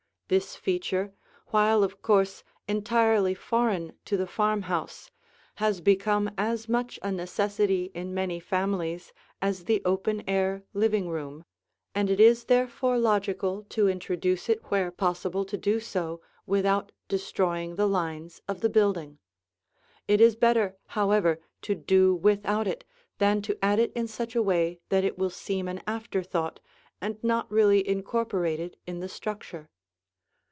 This 0.31 0.55
feature, 0.55 1.11
while 1.47 1.83
of 1.83 2.01
course 2.01 2.41
entirely 2.65 3.33
foreign 3.33 3.91
to 4.05 4.15
the 4.15 4.25
farmhouse, 4.25 5.11
has 5.55 5.81
become 5.81 6.31
as 6.37 6.69
much 6.69 6.97
a 7.03 7.11
necessity 7.11 7.91
in 7.93 8.13
many 8.13 8.39
families 8.39 9.11
as 9.41 9.65
the 9.65 9.81
open 9.83 10.23
air 10.29 10.63
living 10.73 11.09
room, 11.09 11.43
and 11.93 12.09
it 12.09 12.21
is 12.21 12.45
therefore 12.45 12.97
logical 12.97 13.65
to 13.71 13.89
introduce 13.89 14.47
it 14.47 14.63
where 14.71 14.89
possible 14.89 15.43
to 15.43 15.57
do 15.57 15.81
so 15.81 16.21
without 16.45 16.93
destroying 17.09 17.75
the 17.75 17.85
lines 17.85 18.41
of 18.47 18.61
the 18.61 18.69
building. 18.69 19.19
It 20.07 20.21
is 20.21 20.37
better, 20.37 20.77
however, 20.85 21.41
to 21.63 21.75
do 21.75 22.15
without 22.15 22.67
it 22.67 22.85
than 23.17 23.41
to 23.41 23.57
add 23.61 23.79
it 23.79 23.91
in 23.97 24.07
such 24.07 24.33
a 24.37 24.41
way 24.41 24.79
that 24.87 25.03
it 25.03 25.17
will 25.17 25.29
seem 25.29 25.67
an 25.67 25.81
afterthought 25.85 26.61
and 27.01 27.21
not 27.21 27.51
really 27.51 27.85
incorporated 27.85 28.77
in 28.87 29.01
the 29.01 29.09
structure. 29.09 29.67